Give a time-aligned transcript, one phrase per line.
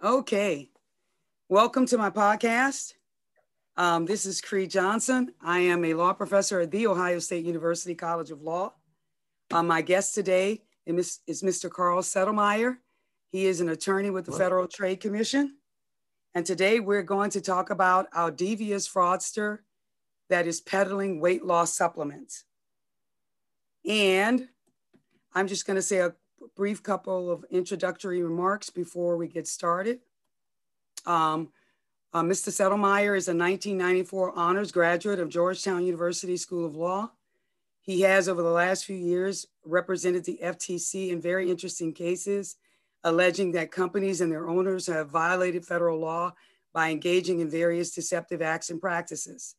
[0.00, 0.70] Okay.
[1.48, 2.92] Welcome to my podcast.
[3.76, 5.34] Um, this is Cree Johnson.
[5.42, 8.74] I am a law professor at The Ohio State University College of Law.
[9.50, 11.68] Uh, my guest today is Mr.
[11.68, 12.76] Carl Settlemyer.
[13.32, 15.56] He is an attorney with the Federal Trade Commission.
[16.32, 19.58] And today we're going to talk about our devious fraudster
[20.30, 22.44] that is peddling weight loss supplements.
[23.84, 24.46] And
[25.34, 26.14] I'm just going to say a
[26.56, 30.00] brief couple of introductory remarks before we get started.
[31.06, 31.50] Um,
[32.12, 32.48] uh, Mr.
[32.48, 37.10] Settlemyer is a 1994 honors graduate of Georgetown University School of Law.
[37.80, 42.56] He has, over the last few years, represented the FTC in very interesting cases,
[43.04, 46.34] alleging that companies and their owners have violated federal law
[46.72, 49.54] by engaging in various deceptive acts and practices.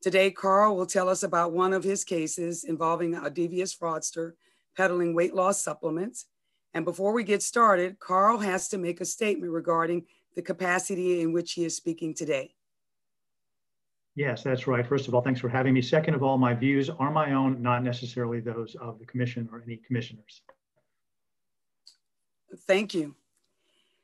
[0.00, 4.32] Today, Carl will tell us about one of his cases involving a devious fraudster
[4.76, 6.26] peddling weight loss supplements.
[6.74, 11.32] And before we get started, Carl has to make a statement regarding the capacity in
[11.32, 12.54] which he is speaking today.
[14.14, 14.86] Yes, that's right.
[14.86, 15.80] First of all, thanks for having me.
[15.80, 19.62] Second of all, my views are my own, not necessarily those of the commission or
[19.66, 20.42] any commissioners.
[22.66, 23.14] Thank you.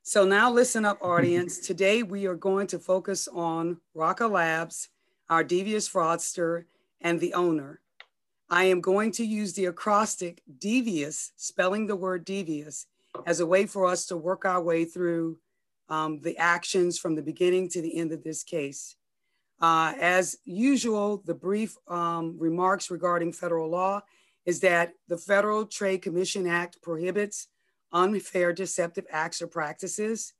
[0.02, 1.58] So now listen up, audience.
[1.66, 4.88] Today we are going to focus on Roca Labs,
[5.28, 6.64] our devious fraudster,
[7.02, 7.80] and the owner.
[8.50, 12.86] I am going to use the acrostic devious, spelling the word devious,
[13.26, 15.38] as a way for us to work our way through
[15.90, 18.96] um, the actions from the beginning to the end of this case.
[19.60, 24.00] Uh, as usual, the brief um, remarks regarding federal law
[24.46, 27.48] is that the Federal Trade Commission Act prohibits
[27.92, 30.32] unfair deceptive acts or practices.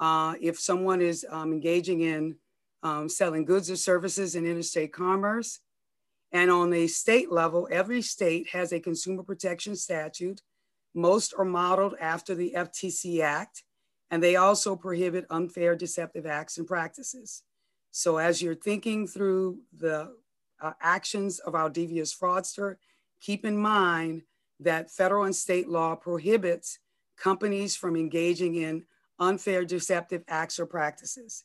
[0.00, 2.36] Uh, if someone is um, engaging in
[2.82, 5.60] um, selling goods or services in interstate commerce,
[6.32, 10.40] and on a state level, every state has a consumer protection statute.
[10.94, 13.64] Most are modeled after the FTC Act,
[14.10, 17.42] and they also prohibit unfair deceptive acts and practices.
[17.90, 20.14] So as you're thinking through the
[20.60, 22.76] uh, actions of our devious fraudster,
[23.20, 24.22] keep in mind
[24.60, 26.78] that federal and state law prohibits
[27.16, 28.84] companies from engaging in
[29.18, 31.44] unfair deceptive acts or practices.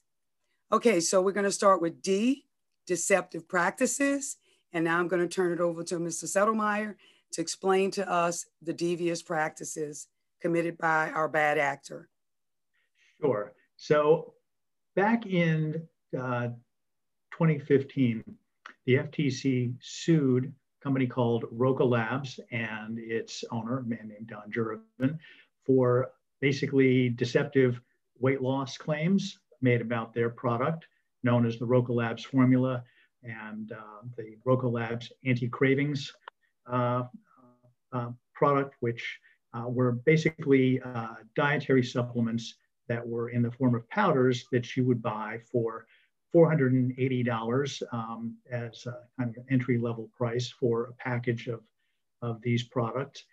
[0.72, 2.46] Okay, so we're gonna start with D,
[2.86, 4.38] deceptive practices.
[4.74, 6.26] And now I'm gonna turn it over to Mr.
[6.26, 6.96] Settlemyer
[7.32, 10.08] to explain to us the devious practices
[10.42, 12.10] committed by our bad actor.
[13.20, 13.54] Sure.
[13.76, 14.34] So
[14.96, 16.50] back in uh,
[17.32, 18.24] 2015,
[18.86, 24.52] the FTC sued a company called Roca Labs and its owner, a man named Don
[24.52, 25.18] Juravin,
[25.66, 27.82] for basically deceptive
[28.20, 30.88] weight loss claims made about their product
[31.24, 32.84] known as the Roca Labs formula
[33.24, 36.12] and uh, the Roca Labs anti-cravings
[36.72, 37.04] uh,
[37.94, 39.20] uh, product, which
[39.70, 40.80] were basically
[41.36, 42.58] dietary supplements
[42.88, 45.88] that were in the form of powders that you would buy for
[46.36, 51.62] $480 um, as a kind of entry level price for a package of,
[52.22, 53.24] of these products.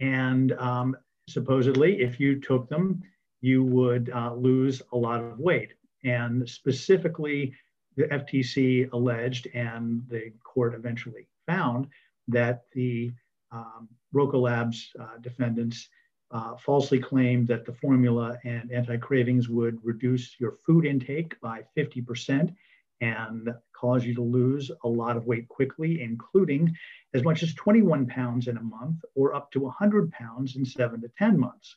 [0.00, 0.96] And um,
[1.28, 3.02] supposedly, if you took them,
[3.40, 5.72] you would uh, lose a lot of weight.
[6.04, 7.54] And specifically,
[7.96, 11.88] the FTC alleged, and the court eventually found,
[12.28, 13.12] that the
[13.50, 15.88] um, Roca Labs uh, defendants
[16.30, 22.54] uh, falsely claimed that the formula and anti-cravings would reduce your food intake by 50%
[23.02, 26.74] and cause you to lose a lot of weight quickly, including
[27.14, 31.00] as much as 21 pounds in a month or up to 100 pounds in seven
[31.02, 31.76] to 10 months.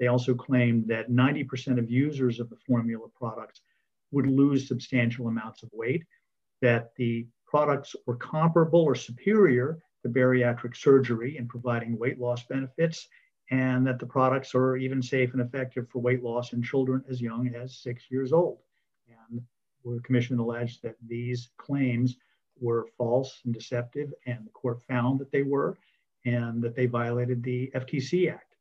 [0.00, 3.60] They also claimed that 90% of users of the formula products
[4.12, 6.04] would lose substantial amounts of weight,
[6.60, 13.08] that the products were comparable or superior to bariatric surgery in providing weight loss benefits,
[13.50, 17.20] and that the products are even safe and effective for weight loss in children as
[17.20, 18.58] young as six years old.
[19.08, 19.42] And
[19.84, 22.16] the commission alleged that these claims
[22.60, 25.76] were false and deceptive, and the court found that they were,
[26.24, 28.54] and that they violated the FTC Act.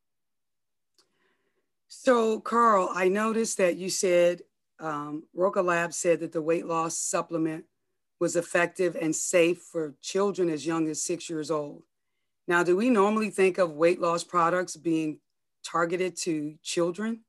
[1.88, 4.42] So, Carl, I noticed that you said
[4.82, 7.66] um, Roca Lab said that the weight loss supplement
[8.20, 11.84] was effective and safe for children as young as six years old.
[12.48, 15.20] Now, do we normally think of weight loss products being
[15.64, 17.22] targeted to children?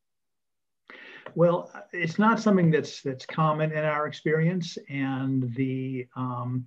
[1.35, 6.67] Well, it's not something that's that's common in our experience, and the um,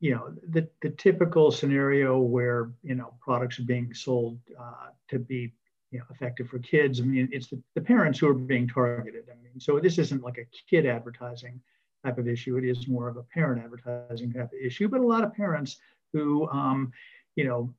[0.00, 5.18] you know the the typical scenario where you know products are being sold uh, to
[5.18, 5.52] be
[5.90, 7.00] you know, effective for kids.
[7.00, 9.24] I mean, it's the, the parents who are being targeted.
[9.30, 11.60] I mean, so this isn't like a kid advertising
[12.04, 12.56] type of issue.
[12.56, 14.88] It is more of a parent advertising type of issue.
[14.88, 15.78] But a lot of parents
[16.12, 16.92] who, um,
[17.34, 17.74] you know,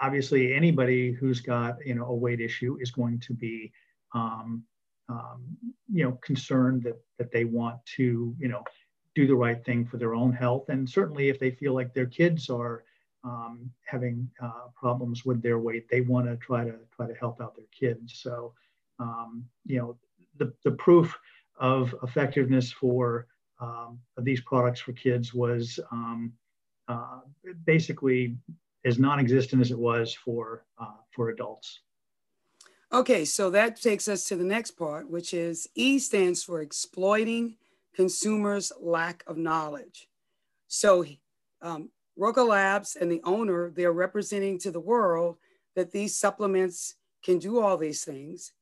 [0.00, 3.72] obviously anybody who's got you know a weight issue is going to be
[4.14, 4.64] um,
[5.08, 5.56] um,
[5.92, 8.62] you know, concerned that, that they want to, you know,
[9.14, 10.68] do the right thing for their own health.
[10.68, 12.84] And certainly if they feel like their kids are
[13.24, 17.40] um, having uh, problems with their weight, they want to try to try to help
[17.40, 18.20] out their kids.
[18.22, 18.52] So,
[18.98, 19.96] um, you know,
[20.38, 21.16] the, the proof
[21.58, 23.26] of effectiveness for
[23.60, 26.32] um, these products for kids was um,
[26.86, 27.20] uh,
[27.64, 28.36] basically
[28.84, 31.80] as non-existent as it was for uh, for adults.
[32.90, 37.56] Okay, so that takes us to the next part, which is E stands for exploiting
[37.94, 40.08] consumers' lack of knowledge.
[40.68, 41.04] So
[41.60, 45.36] um, Roca Labs and the owner, they're representing to the world
[45.76, 48.52] that these supplements can do all these things.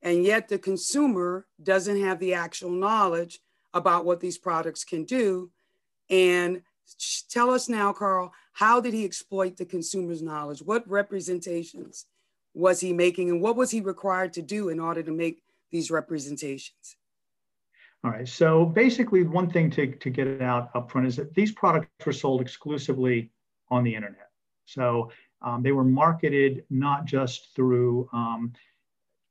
[0.00, 3.40] And yet the consumer doesn't have the actual knowledge
[3.74, 5.50] about what these products can do.
[6.08, 6.62] And
[7.28, 10.62] tell us now, Carl, how did he exploit the consumer's knowledge?
[10.62, 12.06] What representations
[12.54, 15.90] was he making and what was he required to do in order to make these
[15.90, 16.96] representations?
[18.02, 22.06] All right, so basically one thing to, to get out upfront is that these products
[22.06, 23.30] were sold exclusively
[23.70, 24.30] on the internet.
[24.64, 25.10] So
[25.42, 28.52] um, they were marketed not just through um,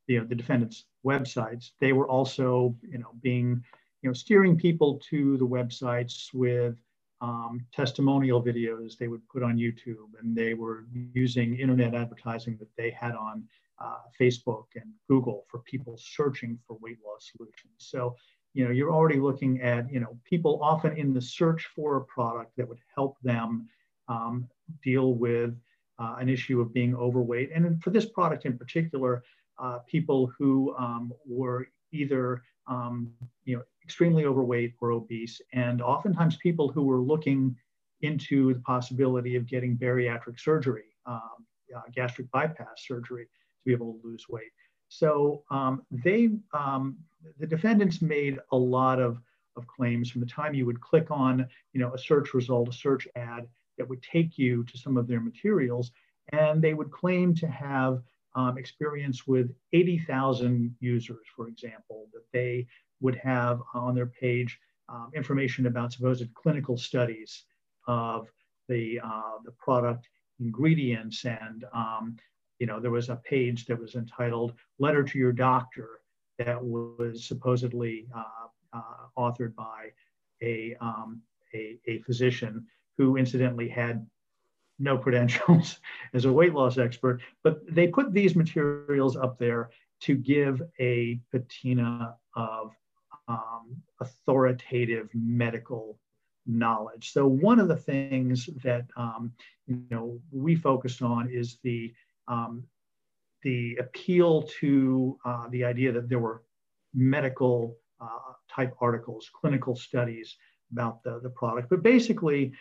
[0.08, 3.64] you know, the defendants' websites, they were also you know, being,
[4.02, 6.76] you know, steering people to the websites with
[7.22, 12.70] um, testimonial videos they would put on YouTube, and they were using internet advertising that
[12.78, 13.44] they had on
[13.80, 17.74] uh, Facebook and Google for people searching for weight loss solutions.
[17.78, 18.16] So,
[18.54, 22.04] you know, you're already looking at, you know, people often in the search for a
[22.06, 23.68] product that would help them
[24.08, 24.48] um,
[24.84, 25.56] deal with
[26.00, 27.52] uh, an issue of being overweight.
[27.54, 29.24] And for this product in particular,
[29.62, 33.12] uh, people who um, were either, um,
[33.46, 37.56] you know, extremely overweight or obese, and oftentimes people who were looking
[38.02, 43.30] into the possibility of getting bariatric surgery, um, uh, gastric bypass surgery to
[43.66, 44.52] be able to lose weight.
[44.88, 46.98] So um, they, um,
[47.38, 49.20] the defendants made a lot of,
[49.56, 52.74] of claims from the time you would click on, you know, a search result, a
[52.74, 55.92] search ad that would take you to some of their materials,
[56.32, 58.02] and they would claim to have
[58.36, 62.68] um, experience with 80,000 users, for example, that they
[63.02, 67.46] would have on their page um, information about supposed clinical studies
[67.88, 68.28] of
[68.68, 70.08] the, uh, the product
[70.40, 71.26] ingredients.
[71.26, 72.18] And, um,
[72.60, 76.00] you know, there was a page that was entitled Letter to Your Doctor
[76.40, 79.92] that was supposedly uh, uh, authored by
[80.42, 81.22] a, um,
[81.54, 82.66] a, a physician
[82.98, 84.06] who incidentally had
[84.80, 85.80] no credentials
[86.14, 89.70] as a weight loss expert, but they put these materials up there
[90.02, 92.72] to give a patina of
[93.28, 96.00] um, authoritative medical
[96.48, 97.12] knowledge.
[97.12, 99.32] So one of the things that um,
[99.68, 101.94] you know we focused on is the
[102.28, 102.64] um,
[103.44, 106.44] the appeal to uh, the idea that there were
[106.94, 110.38] medical uh, type articles, clinical studies
[110.72, 111.70] about the, the product.
[111.70, 112.54] But basically,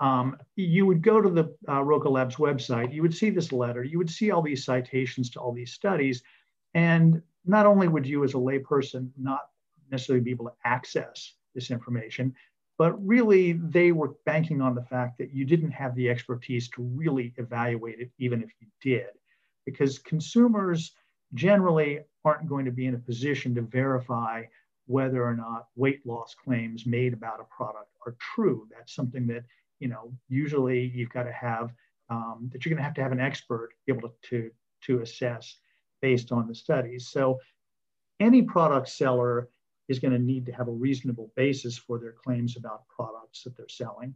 [0.00, 3.82] um, you would go to the uh, Roca Labs website, you would see this letter,
[3.82, 6.22] you would see all these citations to all these studies,
[6.74, 9.48] and not only would you as a layperson not
[9.90, 12.34] necessarily be able to access this information,
[12.76, 16.82] but really they were banking on the fact that you didn't have the expertise to
[16.82, 19.06] really evaluate it, even if you did,
[19.66, 20.92] because consumers
[21.34, 24.44] generally aren't going to be in a position to verify
[24.86, 28.66] whether or not weight loss claims made about a product are true.
[28.70, 29.44] That's something that,
[29.80, 31.72] you know, usually you've got to have,
[32.08, 34.50] um, that you're going to have to have an expert be able to, to,
[34.82, 35.58] to assess
[36.00, 37.08] based on the studies.
[37.08, 37.40] So
[38.20, 39.48] any product seller
[39.88, 43.56] is going to need to have a reasonable basis for their claims about products that
[43.56, 44.14] they're selling.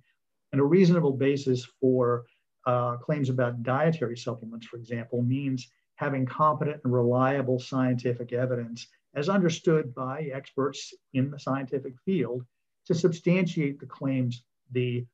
[0.53, 2.25] And a reasonable basis for
[2.67, 9.29] uh, claims about dietary supplements, for example, means having competent and reliable scientific evidence as
[9.29, 12.45] understood by experts in the scientific field
[12.87, 15.05] to substantiate the claims the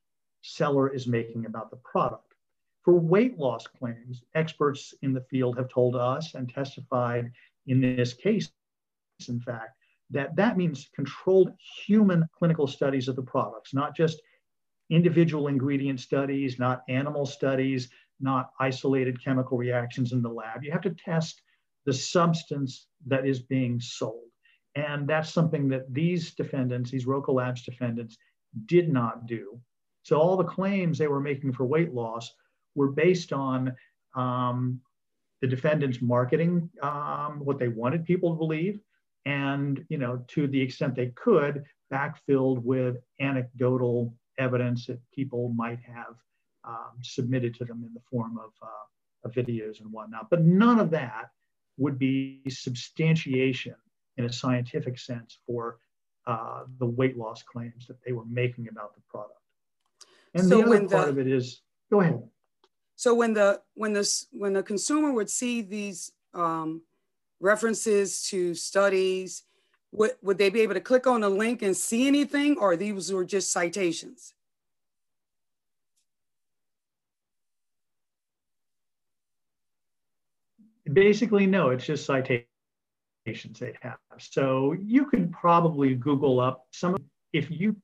[0.42, 2.34] seller is making about the product.
[2.84, 7.32] For weight loss claims, experts in the field have told us and testified
[7.66, 8.50] in this case,
[9.28, 9.76] in fact,
[10.10, 11.50] that that means controlled
[11.84, 14.20] human clinical studies of the products, not just
[14.90, 17.88] individual ingredient studies, not animal studies,
[18.20, 20.62] not isolated chemical reactions in the lab.
[20.62, 21.42] You have to test
[21.84, 24.30] the substance that is being sold.
[24.74, 28.16] And that's something that these defendants, these Roca Labs defendants,
[28.66, 29.60] did not do.
[30.02, 32.32] So all the claims they were making for weight loss
[32.74, 33.74] were based on
[34.14, 34.80] um,
[35.40, 38.80] the defendants' marketing, um, what they wanted people to believe,
[39.24, 45.80] and you know to the extent they could backfilled with anecdotal evidence that people might
[45.80, 46.16] have
[46.64, 50.78] um, submitted to them in the form of, uh, of videos and whatnot but none
[50.78, 51.30] of that
[51.78, 53.74] would be substantiation
[54.16, 55.78] in a scientific sense for
[56.26, 59.38] uh, the weight loss claims that they were making about the product.
[60.34, 62.22] And so the other part the, of it is, go ahead.
[62.96, 66.82] So when the when this when the consumer would see these um,
[67.40, 69.44] references to studies,
[69.92, 73.12] would, would they be able to click on a link and see anything, or these
[73.12, 74.34] were just citations?
[80.92, 82.46] Basically, no, it's just citations
[83.58, 83.98] they'd have.
[84.18, 86.96] So you could probably Google up some,
[87.32, 87.74] if you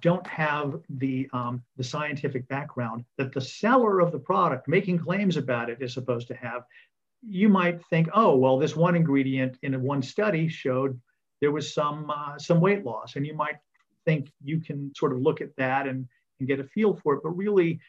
[0.00, 5.36] don't have the, um, the scientific background that the seller of the product making claims
[5.36, 6.62] about it is supposed to have,
[7.22, 11.00] you might think, oh, well, this one ingredient in one study showed
[11.40, 13.16] there was some, uh, some weight loss.
[13.16, 13.56] And you might
[14.04, 16.06] think you can sort of look at that and,
[16.38, 17.20] and get a feel for it.
[17.22, 17.80] But really,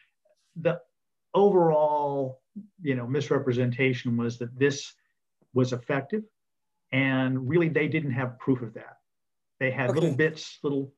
[0.56, 0.80] the
[1.34, 2.40] overall
[2.82, 4.94] you know, misrepresentation was that this
[5.54, 6.22] was effective.
[6.92, 8.96] And really, they didn't have proof of that.
[9.60, 10.00] They had okay.
[10.00, 10.92] little bits, little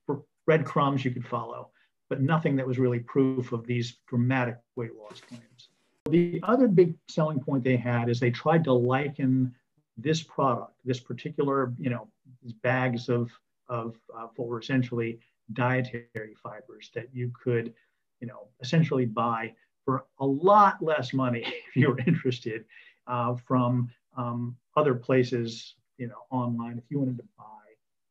[0.46, 1.70] breadcrumbs you could follow,
[2.08, 5.68] but nothing that was really proof of these dramatic weight loss claims.
[6.08, 9.54] The other big selling point they had is they tried to liken
[9.98, 12.08] this product, this particular, you know,
[12.42, 13.30] these bags of,
[13.68, 15.18] of uh, what were essentially
[15.52, 17.72] dietary fibers that you could,
[18.20, 19.52] you know, essentially buy
[19.84, 22.64] for a lot less money if you're interested
[23.06, 26.78] uh, from um, other places, you know, online.
[26.78, 27.44] If you wanted to buy,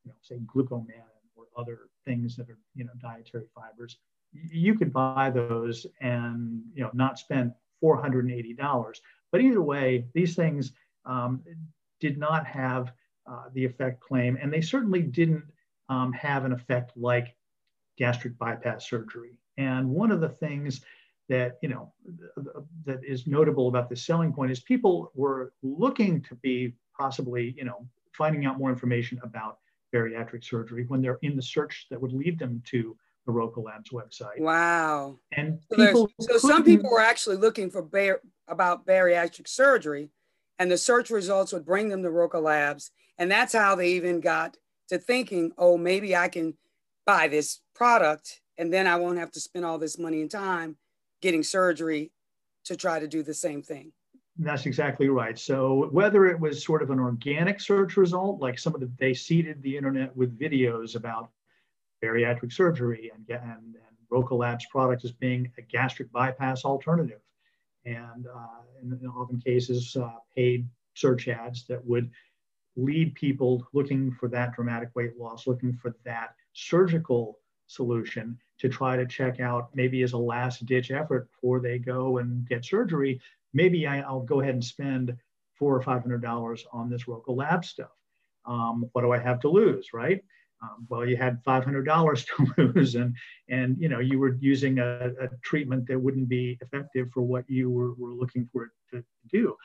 [0.04, 3.98] you know, say glucomannan or other things that are, you know, dietary fibers,
[4.34, 8.96] you could buy those and, you know, not spend $480.
[9.32, 10.74] But either way, these things
[11.06, 11.42] um,
[12.00, 12.92] did not have
[13.30, 15.44] uh, the effect claim, and they certainly didn't
[15.90, 17.36] um, have an effect like
[17.98, 19.38] gastric bypass surgery.
[19.58, 20.82] And one of the things
[21.30, 21.94] that you know
[22.86, 27.64] that is notable about the selling point is people were looking to be possibly you
[27.64, 29.60] know finding out more information about
[29.94, 33.92] bariatric surgery when they're in the search that would lead them to the Roca Labs
[33.92, 34.40] website.
[34.40, 35.20] Wow.
[35.34, 40.10] And so, so some people were actually looking for bar- about bariatric surgery,
[40.60, 44.20] and the search results would bring them to Roca Labs, and that's how they even
[44.20, 44.58] got
[44.90, 46.56] to thinking, oh, maybe I can
[47.06, 50.76] buy this product, and then I won't have to spend all this money and time
[51.22, 52.12] getting surgery
[52.66, 53.92] to try to do the same thing.
[54.40, 55.38] That's exactly right.
[55.38, 59.14] So whether it was sort of an organic search result, like some of the, they
[59.14, 61.30] seeded the internet with videos about
[62.04, 67.22] bariatric surgery and, and, and Roca Labs product as being a gastric bypass alternative.
[67.86, 72.10] And uh, in, in, often cases, uh, paid search ads that would
[72.76, 78.96] lead people looking for that dramatic weight loss, looking for that surgical solution to try
[78.96, 83.20] to check out maybe as a last ditch effort before they go and get surgery.
[83.54, 85.16] Maybe I, will go ahead and spend
[85.56, 87.92] four or five hundred dollars on this Roca Lab stuff.
[88.46, 90.24] Um, what do I have to lose, right?
[90.64, 93.16] Um, well, you had five hundred dollars to lose, and
[93.50, 97.50] and you know you were using a, a, treatment that wouldn't be effective for what
[97.50, 99.56] you were, were looking for it to do.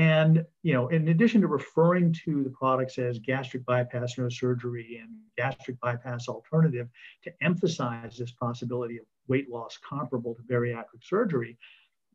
[0.00, 4.98] And you know, in addition to referring to the products as gastric bypass no surgery
[4.98, 6.88] and gastric bypass alternative
[7.24, 11.58] to emphasize this possibility of weight loss comparable to bariatric surgery,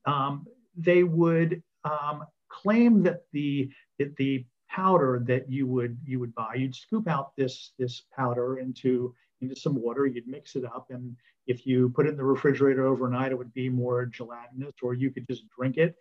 [0.06, 6.34] um, they would um, claim that the that the powder that you would you would
[6.34, 10.88] buy, you'd scoop out this this powder into into some water, you'd mix it up,
[10.90, 11.16] and
[11.46, 15.12] if you put it in the refrigerator overnight, it would be more gelatinous, or you
[15.12, 15.96] could just drink it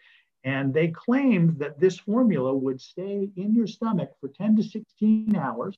[0.44, 5.34] and they claimed that this formula would stay in your stomach for 10 to 16
[5.36, 5.76] hours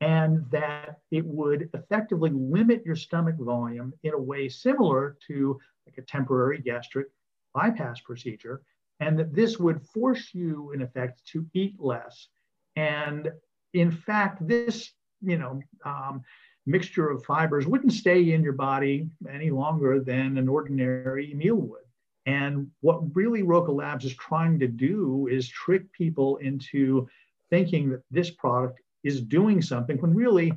[0.00, 5.96] and that it would effectively limit your stomach volume in a way similar to like
[5.98, 7.06] a temporary gastric
[7.54, 8.60] bypass procedure
[9.00, 12.28] and that this would force you in effect to eat less.
[12.74, 13.30] And
[13.72, 16.22] in fact this you know um,
[16.66, 21.85] mixture of fibers wouldn't stay in your body any longer than an ordinary meal would
[22.26, 27.08] and what really Roca Labs is trying to do is trick people into
[27.50, 30.52] thinking that this product is doing something when really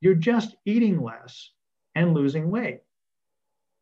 [0.00, 1.50] you're just eating less
[1.96, 2.82] and losing weight.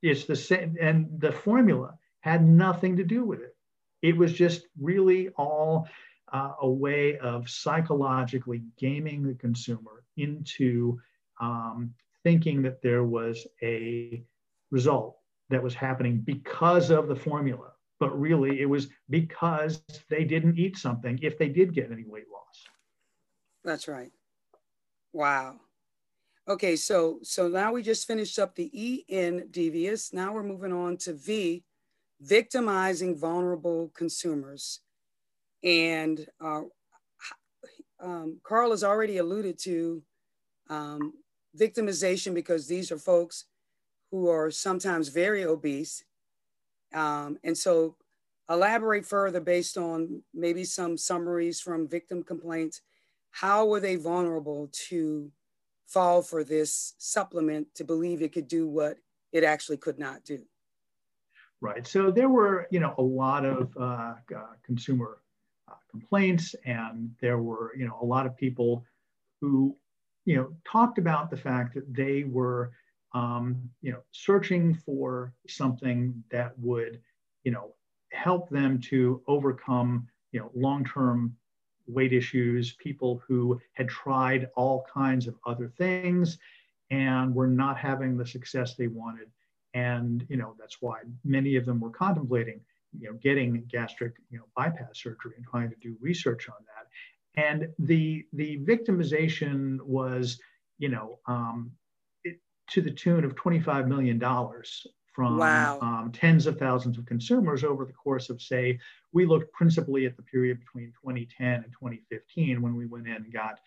[0.03, 3.55] It's the same, and the formula had nothing to do with it.
[4.01, 5.89] It was just really all
[6.33, 10.99] uh, a way of psychologically gaming the consumer into
[11.41, 14.23] um, thinking that there was a
[14.71, 15.16] result
[15.51, 20.77] that was happening because of the formula, but really it was because they didn't eat
[20.77, 22.65] something if they did get any weight loss.
[23.65, 24.11] That's right.
[25.13, 25.61] Wow.
[26.49, 30.13] Okay, so so now we just finished up the E in devious.
[30.13, 31.65] Now we're moving on to V,
[32.21, 34.81] victimizing vulnerable consumers.
[35.65, 36.63] And uh,
[38.01, 40.03] um, Carl has already alluded to
[40.71, 41.15] um,
[41.59, 43.47] victimization because these are folks
[44.11, 46.05] who are sometimes very obese.
[46.95, 47.97] Um, and so
[48.49, 52.83] elaborate further based on maybe some summaries from victim complaints.
[53.31, 55.31] How were they vulnerable to
[55.87, 58.99] fall for this supplement to believe it could do what
[59.33, 60.43] it actually could not do?
[61.61, 61.87] Right.
[61.87, 65.19] So there were, you know, a lot of uh, uh, consumer
[65.69, 68.85] uh, complaints, and there were, you know, a lot of people
[69.41, 69.75] who,
[70.25, 72.73] you know, talked about the fact that they were,
[73.17, 77.01] um, you know, searching for something that would,
[77.45, 77.73] you know,
[78.13, 81.35] help them to overcome, you know, long-term
[81.87, 82.75] weight issues.
[82.75, 86.37] People who had tried all kinds of other things
[86.91, 89.31] and were not having the success they wanted
[89.75, 92.61] and you know that's why many of them were contemplating
[92.99, 97.43] you know getting gastric you know bypass surgery and trying to do research on that
[97.43, 100.39] and the the victimization was
[100.79, 101.73] you know um,
[102.69, 105.79] to the tune of 25 million dollars from wow.
[105.81, 108.79] um, tens of thousands of consumers over the course of say
[109.13, 113.33] we looked principally at the period between 2010 and 2015 when we went in and
[113.33, 113.59] got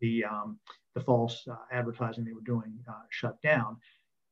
[0.00, 0.58] the um,
[0.94, 3.76] the false uh, advertising they were doing uh, shut down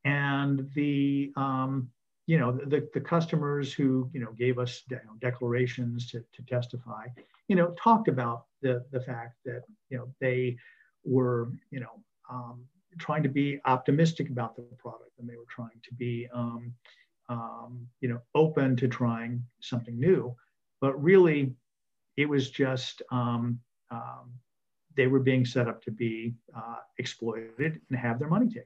[0.04, 1.88] and the um,
[2.26, 7.06] you know the, the customers who you know gave us de- declarations to, to testify
[7.48, 10.56] you know talked about the the fact that you know they
[11.04, 12.00] were you know
[12.30, 12.64] um,
[12.98, 16.72] trying to be optimistic about the product and they were trying to be um,
[17.28, 20.34] um, you know open to trying something new
[20.80, 21.52] but really
[22.16, 23.58] it was just um,
[23.90, 24.32] um,
[24.96, 28.64] they were being set up to be uh, exploited and have their money taken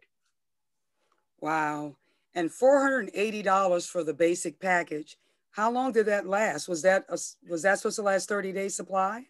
[1.41, 1.97] Wow.
[2.35, 5.17] And $480 for the basic package.
[5.51, 6.69] How long did that last?
[6.69, 7.19] Was that a,
[7.49, 9.25] was that supposed to last 30 days supply?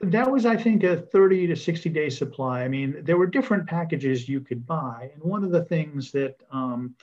[0.00, 2.62] That was, I think, a 30 to 60 day supply.
[2.62, 5.10] I mean, there were different packages you could buy.
[5.12, 6.94] And one of the things that, um,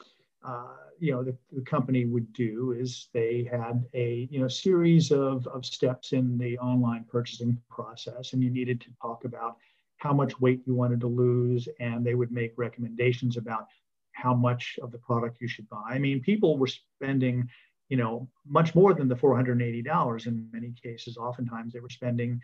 [0.43, 5.12] uh, you know, the, the, company would do is they had a, you know, series
[5.12, 8.33] of, of steps in the online purchasing process.
[8.33, 9.57] And you needed to talk about
[9.97, 11.69] how much weight you wanted to lose.
[11.79, 13.67] And they would make recommendations about
[14.13, 15.89] how much of the product you should buy.
[15.89, 17.47] I mean, people were spending,
[17.89, 21.17] you know, much more than the $480 in many cases.
[21.17, 22.41] Oftentimes they were spending,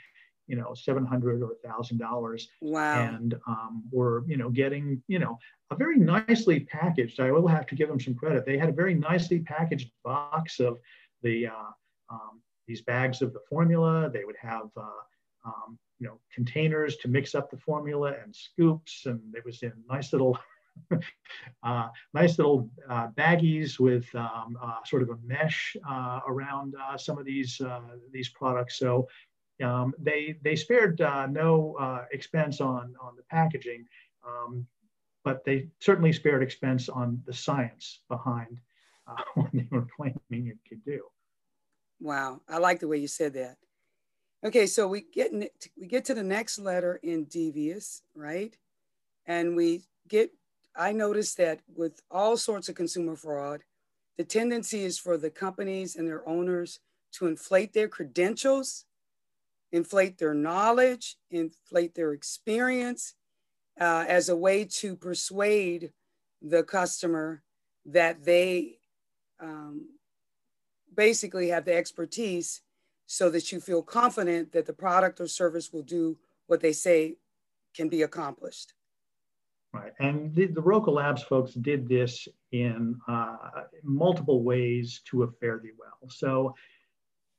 [0.48, 2.44] you know, 700 or $1,000.
[2.62, 3.02] Wow.
[3.02, 5.38] And um, were, you know, getting, you know,
[5.72, 8.46] a very nicely packaged, I will have to give them some credit.
[8.46, 10.80] They had a very nicely packaged box of
[11.22, 11.72] the, uh,
[12.10, 14.10] um, these bags of the formula.
[14.12, 15.02] They would have, uh,
[15.46, 19.06] um, you know, containers to mix up the formula and scoops.
[19.06, 20.38] And it was in nice little
[21.64, 26.98] uh, nice little uh, baggies with um, uh, sort of a mesh uh, around uh,
[26.98, 28.80] some of these uh, these products.
[28.80, 29.08] So
[29.62, 33.86] um, they they spared no expense on on the packaging,
[34.28, 34.66] um,
[35.24, 38.60] but they certainly spared expense on the science behind
[39.36, 41.02] what they were claiming it could do.
[42.00, 43.58] Wow, I like the way you said that.
[44.46, 45.32] Okay, so we get
[45.80, 48.56] we get to the next letter in devious, right?
[49.26, 50.32] And we get
[50.76, 53.62] I noticed that with all sorts of consumer fraud,
[54.18, 56.80] the tendency is for the companies and their owners
[57.13, 58.86] to inflate their credentials,
[59.74, 63.16] inflate their knowledge, inflate their experience
[63.82, 65.92] uh, as a way to persuade
[66.42, 67.42] the customer
[67.86, 68.78] that they
[69.42, 69.90] um,
[70.96, 72.62] basically have the expertise
[73.08, 77.16] so that you feel confident that the product or service will do what they say
[77.76, 78.74] can be accomplished.
[79.74, 83.38] Right, and the, the Roca Labs folks did this in uh,
[83.84, 86.10] multiple ways to a fairly well.
[86.10, 86.54] So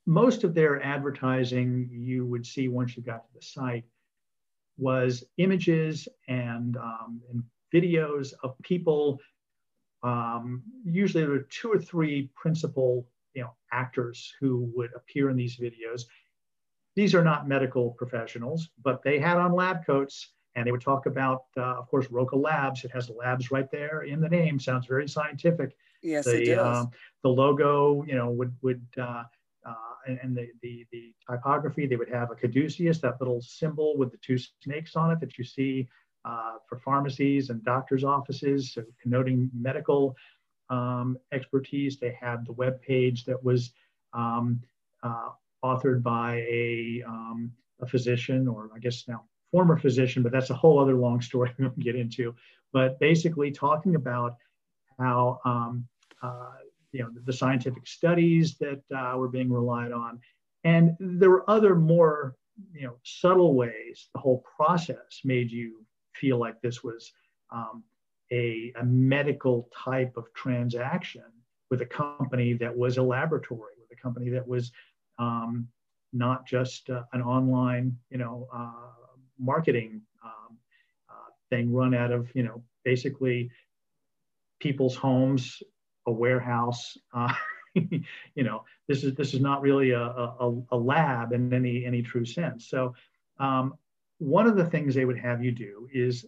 [0.06, 3.84] most of their advertising you would see once you got to the site
[4.76, 9.18] was images and, um, and videos of people.
[10.02, 15.36] Um, usually there were two or three principal you know, actors who would appear in
[15.36, 16.02] these videos.
[16.94, 21.06] These are not medical professionals, but they had on lab coats and they would talk
[21.06, 22.84] about, uh, of course, Roca Labs.
[22.84, 24.60] It has labs right there in the name.
[24.60, 25.76] Sounds very scientific.
[26.02, 26.78] Yes, the, it does.
[26.78, 26.90] Um,
[27.22, 29.24] the logo, you know, would would uh, uh,
[30.06, 31.86] and, and the, the the typography.
[31.86, 35.38] They would have a caduceus, that little symbol with the two snakes on it that
[35.38, 35.88] you see
[36.24, 40.16] uh, for pharmacies and doctors' offices, so connoting medical
[40.70, 41.98] um, expertise.
[41.98, 43.72] They had the web page that was
[44.12, 44.60] um,
[45.02, 45.30] uh,
[45.64, 50.54] authored by a um, a physician, or I guess now former physician, but that's a
[50.54, 52.34] whole other long story we won't get into.
[52.72, 54.36] But basically, talking about
[54.98, 55.86] how um,
[56.22, 56.50] uh,
[56.94, 60.20] you know the scientific studies that uh, were being relied on,
[60.64, 62.36] and there were other more
[62.72, 67.12] you know, subtle ways, the whole process made you feel like this was
[67.52, 67.82] um,
[68.32, 71.24] a, a medical type of transaction
[71.70, 74.72] with a company that was a laboratory, with a company that was
[75.18, 75.68] um,
[76.12, 78.72] not just uh, an online, you know, uh,
[79.38, 80.56] marketing um,
[81.10, 83.50] uh, thing run out of, you know, basically
[84.60, 85.62] people's homes,
[86.06, 86.96] a warehouse.
[87.12, 87.32] Uh,
[87.74, 92.02] you know, this is this is not really a, a, a, lab in any any
[92.02, 92.68] true sense.
[92.68, 92.94] So,
[93.38, 93.74] um,
[94.18, 96.26] one of the things they would have you do is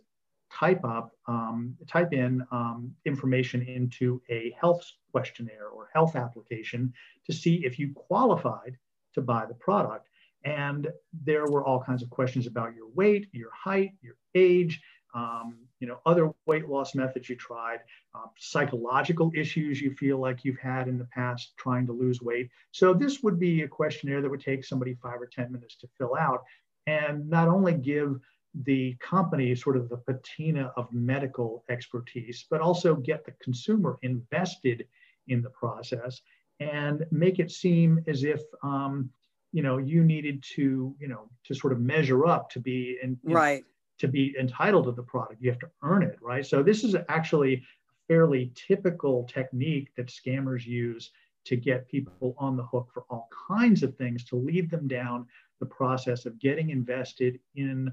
[0.53, 6.93] type up, um, type in um, information into a health questionnaire or health application
[7.27, 8.77] to see if you qualified
[9.15, 10.09] to buy the product.
[10.45, 10.89] And
[11.25, 14.81] there were all kinds of questions about your weight, your height, your age,
[15.15, 17.81] um, you know, other weight loss methods you tried,
[18.15, 22.49] uh, psychological issues you feel like you've had in the past trying to lose weight.
[22.73, 25.89] So this would be a questionnaire that would take somebody five or 10 minutes to
[25.99, 26.45] fill out
[26.87, 28.19] and not only give
[28.65, 34.87] the company sort of the patina of medical expertise, but also get the consumer invested
[35.29, 36.23] in the process
[36.61, 39.11] and make it seem as if um,
[39.53, 43.19] you know you needed to you know to sort of measure up to be in,
[43.25, 43.65] right
[43.99, 46.97] to be entitled to the product you have to earn it right so this is
[47.09, 47.63] actually a
[48.09, 51.11] fairly typical technique that scammers use
[51.45, 55.27] to get people on the hook for all kinds of things to lead them down
[55.61, 57.91] the process of getting invested in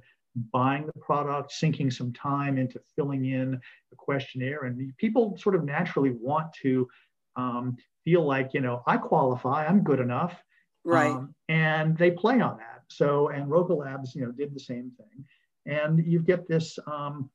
[0.52, 3.52] buying the product, sinking some time into filling in
[3.90, 4.64] the questionnaire.
[4.64, 6.88] And people sort of naturally want to
[7.36, 10.44] um, feel like, you know, I qualify, I'm good enough.
[10.84, 11.12] Right.
[11.12, 12.82] Um, and they play on that.
[12.90, 15.26] So, and Roca Labs, you know, did the same thing.
[15.66, 17.30] And you get this, um,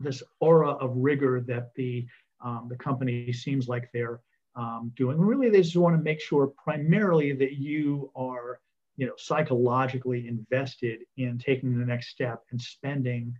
[0.00, 2.06] this aura of rigor that the,
[2.40, 4.20] um, the company seems like they're
[4.54, 5.18] um, doing.
[5.18, 8.60] Really, they just want to make sure primarily that you are
[8.98, 13.34] you know, psychologically invested in taking the next step and spending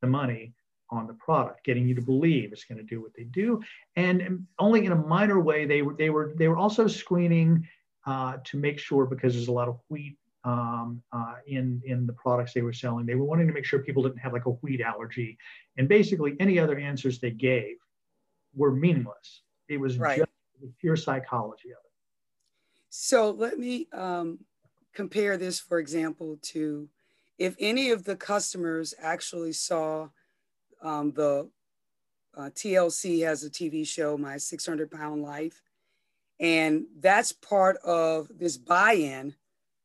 [0.00, 0.54] the money
[0.90, 3.62] on the product, getting you to believe it's going to do what they do,
[3.96, 5.66] and only in a minor way.
[5.66, 7.66] They were they were they were also screening
[8.06, 12.12] uh, to make sure because there's a lot of wheat um, uh, in in the
[12.12, 13.06] products they were selling.
[13.06, 15.38] They were wanting to make sure people didn't have like a wheat allergy,
[15.76, 17.76] and basically any other answers they gave
[18.54, 19.42] were meaningless.
[19.68, 20.18] It was right.
[20.18, 21.92] just pure psychology of it.
[22.90, 24.40] So let me um,
[24.92, 26.88] compare this, for example, to
[27.38, 30.08] if any of the customers actually saw
[30.82, 31.48] um, the
[32.36, 35.62] uh, TLC has a TV show, My 600 Pound Life,
[36.40, 39.34] and that's part of this buy-in,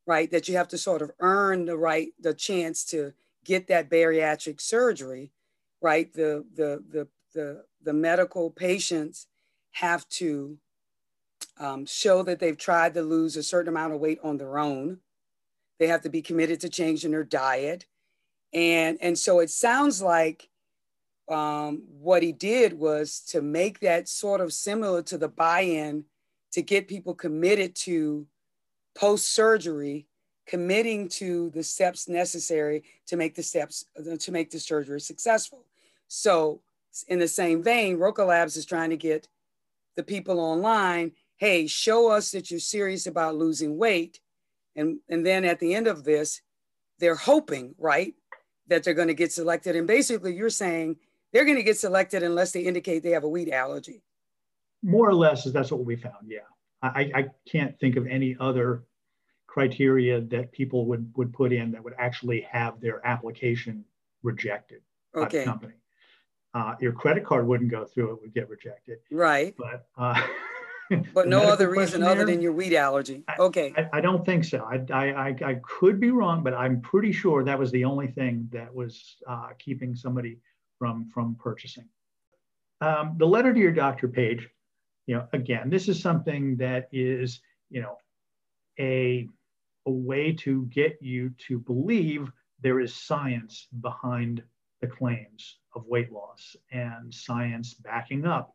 [0.08, 0.30] right?
[0.30, 3.12] That you have to sort of earn the right, the chance to
[3.44, 5.30] get that bariatric surgery,
[5.82, 6.10] right?
[6.12, 9.26] The the the the the medical patients
[9.72, 10.56] have to
[11.60, 14.98] um, show that they've tried to lose a certain amount of weight on their own.
[15.78, 17.84] They have to be committed to changing their diet.
[18.52, 20.48] And, and so it sounds like
[21.28, 26.04] um, what he did was to make that sort of similar to the buy in
[26.52, 28.26] to get people committed to
[28.98, 30.06] post surgery,
[30.46, 33.84] committing to the steps necessary to make the steps
[34.18, 35.64] to make the surgery successful.
[36.08, 36.62] So,
[37.06, 39.28] in the same vein, Roca Labs is trying to get
[39.96, 44.20] the people online hey, show us that you're serious about losing weight.
[44.76, 46.42] And, and then at the end of this,
[46.98, 48.14] they're hoping, right,
[48.66, 49.76] that they're going to get selected.
[49.76, 50.96] And basically, you're saying
[51.32, 54.02] they're going to get selected unless they indicate they have a wheat allergy.
[54.82, 56.26] More or less, is that's what we found.
[56.26, 56.40] Yeah.
[56.82, 58.84] I, I can't think of any other
[59.58, 63.84] criteria that people would, would put in that would actually have their application
[64.22, 64.82] rejected
[65.16, 65.38] okay.
[65.38, 65.74] by the company.
[66.54, 68.98] Uh, your credit card wouldn't go through, it would get rejected.
[69.10, 69.54] Right.
[69.58, 70.20] But uh,
[71.12, 73.24] But no other reason other than your wheat allergy.
[73.38, 73.74] Okay.
[73.76, 74.64] I, I don't think so.
[74.64, 78.48] I, I, I, could be wrong, but I'm pretty sure that was the only thing
[78.52, 80.38] that was uh, keeping somebody
[80.78, 81.88] from, from purchasing.
[82.80, 84.48] Um, the letter to your doctor page,
[85.06, 87.98] you know, again, this is something that is, you know,
[88.78, 89.28] a,
[89.88, 94.42] a way to get you to believe there is science behind
[94.82, 98.52] the claims of weight loss and science backing up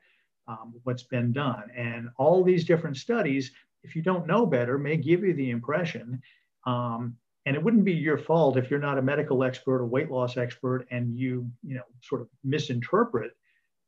[0.47, 1.63] um, what's been done.
[1.75, 6.21] And all these different studies, if you don't know better, may give you the impression,
[6.67, 7.15] um,
[7.47, 10.37] and it wouldn't be your fault if you're not a medical expert or weight loss
[10.37, 13.31] expert and you, you know, sort of misinterpret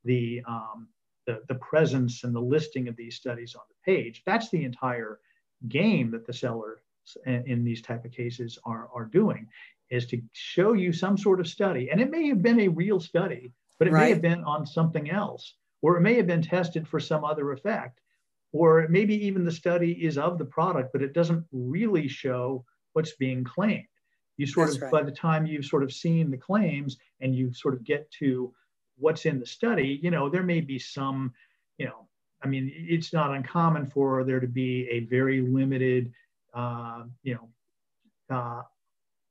[0.03, 0.87] the, um,
[1.27, 4.23] the, the presence and the listing of these studies on the page.
[4.25, 5.19] That's the entire
[5.69, 6.79] game that the seller
[7.25, 9.47] in these type of cases are, are doing
[9.89, 11.89] is to show you some sort of study.
[11.91, 14.03] And it may have been a real study, but it right.
[14.03, 15.53] may have been on something else
[15.85, 18.01] or it may have been tested for some other effect,
[18.51, 23.15] or maybe even the study is of the product, but it doesn't really show what's
[23.17, 23.85] being claimed.
[24.37, 24.91] You sort That's of, right.
[24.91, 28.51] by the time you've sort of seen the claims and you sort of get to
[28.97, 31.33] what's in the study, you know, there may be some,
[31.77, 32.07] you know,
[32.41, 36.11] I mean, it's not uncommon for there to be a very limited,
[36.55, 37.49] uh, you know,
[38.35, 38.61] uh,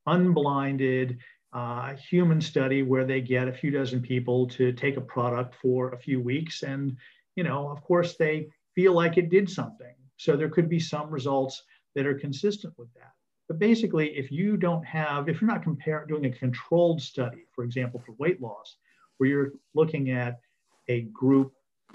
[0.06, 1.18] unblinded
[1.52, 5.90] uh, human study where they get a few dozen people to take a product for
[5.90, 6.62] a few weeks.
[6.62, 6.96] And,
[7.36, 9.94] you know, of course, they feel like it did something.
[10.16, 11.62] So there could be some results
[11.94, 13.12] that are consistent with that.
[13.48, 17.64] But basically, if you don't have, if you're not comparing, doing a controlled study, for
[17.64, 18.76] example, for weight loss,
[19.18, 20.40] where you're looking at
[20.88, 21.52] a group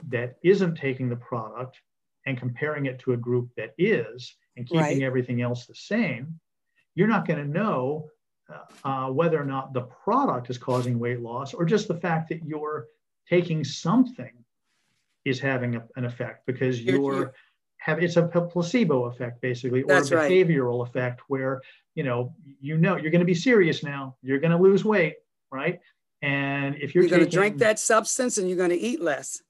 [0.07, 1.81] that isn't taking the product
[2.25, 5.01] and comparing it to a group that is and keeping right.
[5.01, 6.39] everything else the same,
[6.95, 8.10] you're not going to know
[8.51, 12.29] uh, uh, whether or not the product is causing weight loss or just the fact
[12.29, 12.88] that you're
[13.27, 14.32] taking something
[15.25, 17.34] is having a, an effect because you're
[17.77, 20.89] have it's a placebo effect basically or a behavioral right.
[20.89, 21.62] effect where
[21.95, 25.15] you know you know you're going to be serious now you're going to lose weight
[25.51, 25.79] right
[26.21, 29.41] and if you're, you're going to drink that substance and you're going to eat less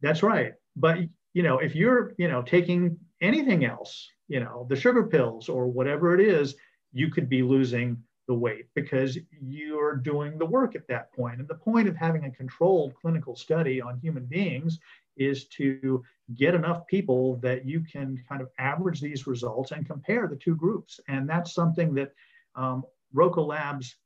[0.00, 0.98] that's right but
[1.34, 5.66] you know if you're you know taking anything else you know the sugar pills or
[5.66, 6.54] whatever it is
[6.92, 7.96] you could be losing
[8.28, 12.24] the weight because you're doing the work at that point and the point of having
[12.24, 14.78] a controlled clinical study on human beings
[15.16, 16.02] is to
[16.34, 20.56] get enough people that you can kind of average these results and compare the two
[20.56, 21.00] groups.
[21.08, 22.12] And that's something that
[22.54, 23.96] um, Roca Labs,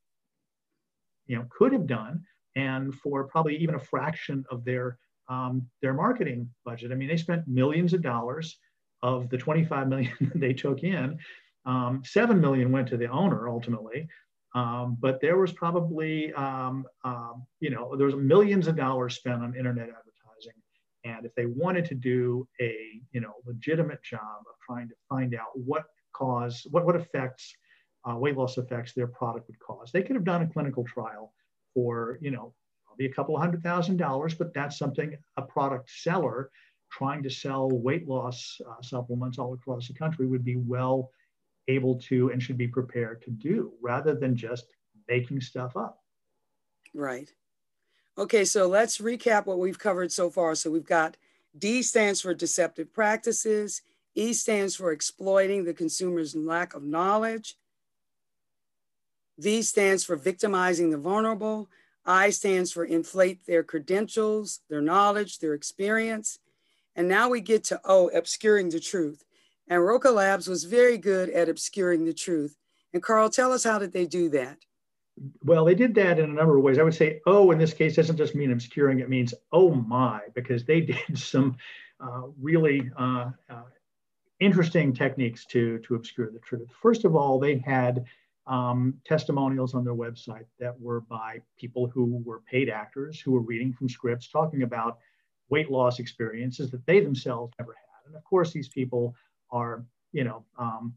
[1.26, 2.24] you know, could have done,
[2.56, 4.98] and for probably even a fraction of their
[5.30, 6.92] um, their marketing budget.
[6.92, 8.58] I mean, they spent millions of dollars
[9.02, 11.18] of the 25 million they took in.
[11.64, 14.08] Um, Seven million went to the owner ultimately,
[14.54, 19.42] um, but there was probably, um, um, you know, there was millions of dollars spent
[19.42, 20.60] on internet advertising
[21.04, 22.74] and if they wanted to do a
[23.12, 27.54] you know legitimate job of trying to find out what cause, what, what effects,
[28.08, 31.32] uh, weight loss effects their product would cause, they could have done a clinical trial
[31.74, 32.52] for, you know,
[33.00, 36.50] probably a couple hundred thousand dollars, but that's something a product seller
[36.90, 41.10] trying to sell weight loss uh, supplements all across the country would be well
[41.68, 44.66] able to and should be prepared to do rather than just
[45.08, 46.00] making stuff up.
[46.92, 47.32] Right.
[48.18, 50.54] Okay, so let's recap what we've covered so far.
[50.54, 51.16] So we've got
[51.56, 53.82] D stands for deceptive practices,
[54.14, 57.56] E stands for exploiting the consumer's lack of knowledge,
[59.38, 61.70] V stands for victimizing the vulnerable,
[62.10, 66.40] I stands for inflate their credentials, their knowledge, their experience.
[66.96, 69.22] And now we get to O, obscuring the truth.
[69.68, 72.56] And Roca Labs was very good at obscuring the truth.
[72.92, 74.58] And Carl, tell us how did they do that?
[75.44, 76.78] Well, they did that in a number of ways.
[76.78, 80.22] I would say, oh, in this case, doesn't just mean obscuring, it means, oh my,
[80.34, 81.56] because they did some
[82.00, 83.62] uh, really uh, uh,
[84.40, 86.68] interesting techniques to, to obscure the truth.
[86.82, 88.04] First of all, they had
[88.50, 93.40] um, testimonials on their website that were by people who were paid actors who were
[93.40, 94.98] reading from scripts talking about
[95.48, 98.08] weight loss experiences that they themselves never had.
[98.08, 99.14] And of course, these people
[99.52, 100.94] are, you know, um,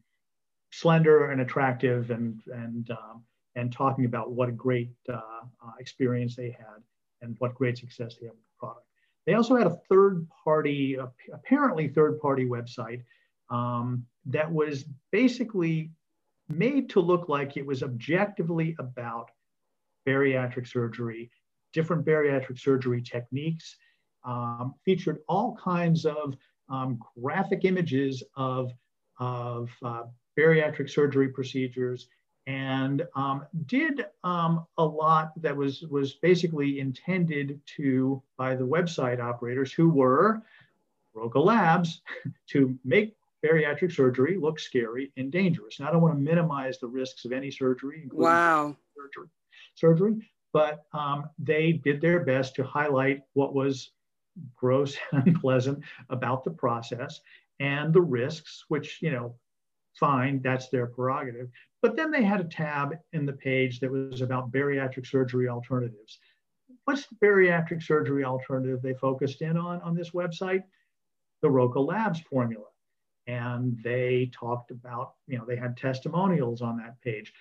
[0.72, 3.24] slender and attractive and, and um,
[3.56, 6.82] and talking about what a great uh, uh, experience they had
[7.22, 8.88] and what great success they had with the product.
[9.28, 10.98] They also had a third party,
[11.32, 13.04] apparently third party website
[13.52, 15.92] um, that was basically
[16.50, 19.30] made to look like it was objectively about
[20.08, 21.32] bariatric surgery,
[21.72, 23.76] different bariatric surgery techniques,
[24.26, 26.36] um, featured all kinds of
[26.70, 28.72] um, graphic images of,
[29.20, 30.04] of uh,
[30.38, 32.08] bariatric surgery procedures
[32.46, 39.22] and um, did um, a lot that was was basically intended to by the website
[39.22, 40.42] operators who were
[41.14, 42.02] Roca Labs
[42.50, 45.80] to make bariatric surgery looks scary and dangerous.
[45.80, 48.78] Now I don't want to minimize the risks of any surgery, including wow.
[48.96, 49.30] surgery,
[49.76, 53.92] surgery, but um, they did their best to highlight what was
[54.56, 57.20] gross and unpleasant about the process
[57.60, 59.36] and the risks, which you know
[60.00, 61.50] fine, that's their prerogative.
[61.82, 66.20] But then they had a tab in the page that was about bariatric surgery alternatives.
[66.86, 70.64] What's the bariatric surgery alternative they focused in on on this website?
[71.42, 72.66] The Roca Labs formula.
[73.28, 77.34] And they talked about, you know, they had testimonials on that page,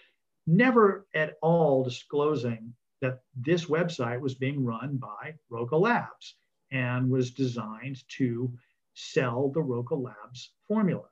[0.46, 6.36] never at all disclosing that this website was being run by Roca Labs
[6.70, 8.52] and was designed to
[8.94, 11.04] sell the Roca Labs formula.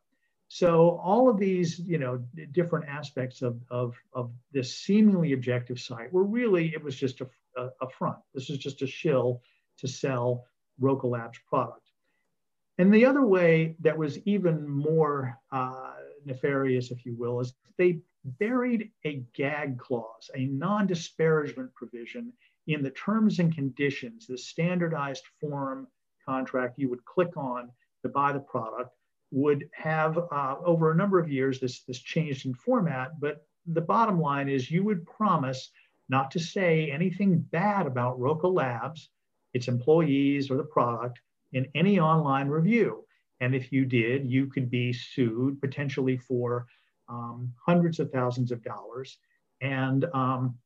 [0.49, 6.13] So all of these, you know, different aspects of, of, of this seemingly objective site
[6.13, 7.29] were really, it was just a,
[7.81, 8.19] a, front.
[8.35, 9.43] This is just a shill
[9.79, 10.47] to sell
[10.81, 11.90] Roca Labs product.
[12.81, 15.93] And the other way that was even more uh,
[16.25, 22.33] nefarious, if you will, is they buried a gag clause, a non disparagement provision
[22.69, 25.89] in the terms and conditions, the standardized form
[26.25, 27.71] contract you would click on
[28.03, 28.97] to buy the product
[29.31, 33.21] would have uh, over a number of years this, this changed in format.
[33.21, 35.71] But the bottom line is you would promise
[36.09, 39.11] not to say anything bad about Roca Labs,
[39.53, 41.21] its employees, or the product
[41.53, 43.05] in any online review.
[43.41, 46.67] And if you did, you could be sued potentially for
[47.09, 49.19] um, hundreds of thousands of dollars.
[49.61, 50.57] And um,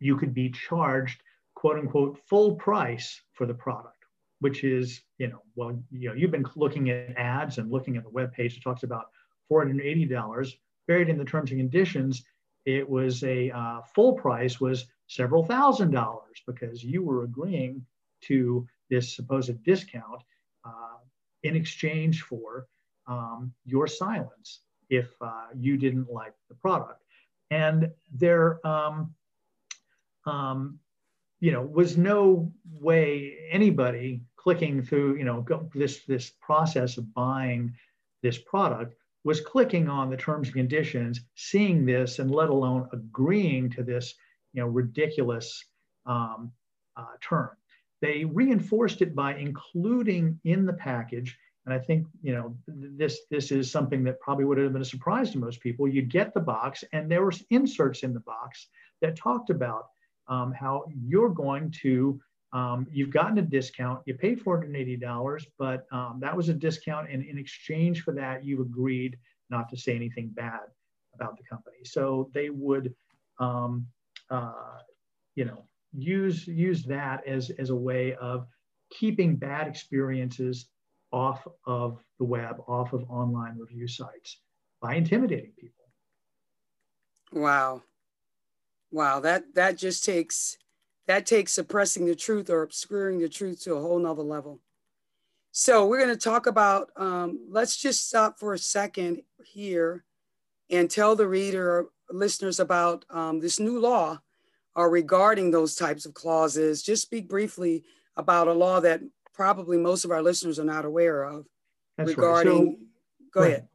[0.00, 1.22] you could be charged,
[1.54, 3.96] quote unquote, full price for the product
[4.40, 8.04] which is, you know, well, you know, you've been looking at ads and looking at
[8.04, 9.06] the web page that talks about
[9.50, 10.52] $480
[10.86, 12.24] buried in the terms and conditions.
[12.64, 17.84] It was a uh, full price was several thousand dollars because you were agreeing
[18.22, 20.22] to this supposed discount
[20.64, 20.98] uh,
[21.42, 22.66] in exchange for
[23.06, 27.02] um, your silence if uh, you didn't like the product.
[27.50, 29.14] And there, um,
[30.26, 30.78] um,
[31.40, 35.44] you know, was no way anybody clicking through, you know,
[35.74, 37.74] this this process of buying
[38.22, 38.94] this product
[39.24, 44.14] was clicking on the terms and conditions, seeing this, and let alone agreeing to this,
[44.52, 45.64] you know, ridiculous
[46.06, 46.52] um,
[46.96, 47.50] uh, term.
[48.02, 53.50] They reinforced it by including in the package, and I think you know this this
[53.50, 55.88] is something that probably would have been a surprise to most people.
[55.88, 58.68] You get the box, and there were inserts in the box
[59.00, 59.86] that talked about
[60.28, 62.20] um, how you're going to,
[62.52, 67.10] um, you've gotten a discount, you paid $480, but um, that was a discount.
[67.10, 69.18] And in exchange for that, you agreed
[69.50, 70.60] not to say anything bad
[71.14, 71.78] about the company.
[71.84, 72.94] So they would,
[73.38, 73.86] um,
[74.30, 74.78] uh,
[75.34, 78.46] you know, use, use that as, as a way of
[78.90, 80.68] keeping bad experiences
[81.12, 84.40] off of the web, off of online review sites
[84.80, 85.84] by intimidating people.
[87.32, 87.82] Wow.
[88.92, 90.56] Wow, that that just takes
[91.06, 94.60] that takes suppressing the truth or obscuring the truth to a whole nother level.
[95.52, 96.90] So we're going to talk about.
[96.96, 100.04] Um, let's just stop for a second here,
[100.70, 104.20] and tell the reader listeners about um, this new law
[104.76, 106.82] uh, regarding those types of clauses.
[106.82, 107.84] Just speak briefly
[108.16, 109.00] about a law that
[109.34, 111.46] probably most of our listeners are not aware of
[111.96, 112.66] that's regarding.
[112.66, 112.76] Right.
[112.78, 112.86] So,
[113.32, 113.50] go right.
[113.50, 113.68] ahead.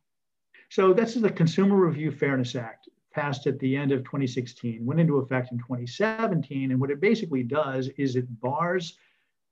[0.69, 5.01] So this is the Consumer Review Fairness Act passed at the end of 2016, went
[5.01, 6.71] into effect in 2017.
[6.71, 8.97] And what it basically does is it bars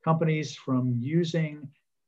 [0.04, 1.68] companies from using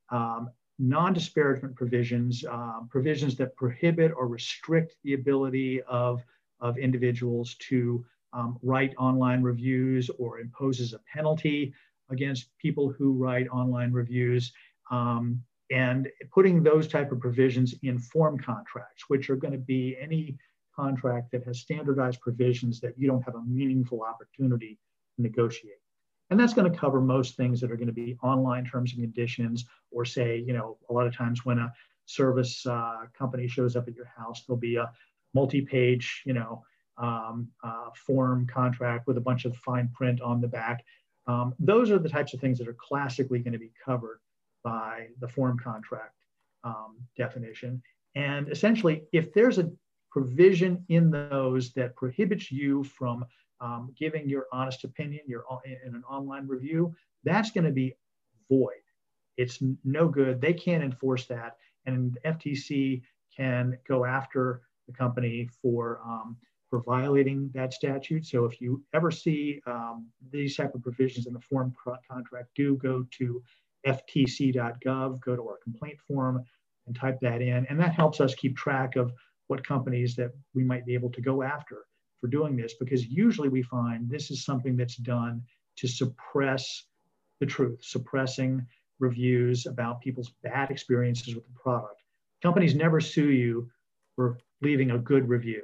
[0.10, 0.49] um,
[0.80, 6.23] non disparagement provisions, uh, provisions that prohibit or restrict the ability of,
[6.62, 11.73] of individuals to um, write online reviews or imposes a penalty
[12.09, 14.51] against people who write online reviews.
[14.89, 15.41] Um,
[15.71, 20.37] and putting those type of provisions in form contracts, which are going to be any
[20.75, 24.77] contract that has standardized provisions that you don't have a meaningful opportunity
[25.15, 25.79] to negotiate.
[26.29, 29.01] And that's going to cover most things that are going to be online terms and
[29.01, 31.71] conditions, or say, you know, a lot of times when a
[32.05, 34.91] service uh, company shows up at your house, there'll be a
[35.33, 36.63] multi-page, you know,
[36.97, 40.84] um, uh, form contract with a bunch of fine print on the back.
[41.27, 44.19] Um, those are the types of things that are classically going to be covered
[44.63, 46.15] by the form contract
[46.63, 47.82] um, definition.
[48.15, 49.71] And essentially, if there's a
[50.12, 53.25] provision in those that prohibits you from
[53.62, 57.95] um, giving your honest opinion your, in an online review, that's going to be
[58.49, 58.73] void.
[59.38, 60.41] It's no good.
[60.41, 61.58] They can't enforce that.
[61.86, 63.01] And FTC
[63.36, 66.38] can go after the company for, um,
[66.71, 68.25] for violating that statute.
[68.25, 71.75] So if you ever see um, these type of provisions in the form
[72.10, 73.43] contract, do go to
[73.86, 76.41] ftc.gov, go to our complaint form
[76.88, 77.67] and type that in.
[77.69, 79.12] And that helps us keep track of
[79.47, 81.86] what companies that we might be able to go after
[82.21, 85.41] for doing this, because usually we find this is something that's done
[85.75, 86.86] to suppress
[87.41, 88.65] the truth, suppressing
[88.99, 92.01] reviews about people's bad experiences with the product.
[92.41, 93.69] Companies never sue you
[94.15, 95.63] for leaving a good review.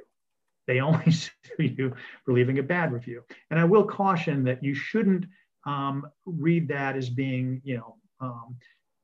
[0.68, 1.94] They only sue you
[2.24, 3.24] for leaving a bad review.
[3.50, 5.24] And I will caution that you shouldn't
[5.66, 8.56] um, read that as being, you know, um,